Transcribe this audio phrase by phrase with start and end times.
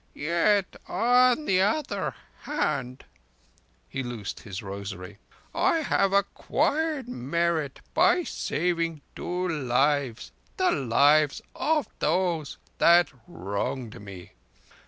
[0.15, 10.71] Yet on the other hand"—he loosed his rosary—"I have acquired merit by saving two lives—the
[10.71, 14.31] lives of those that wronged me.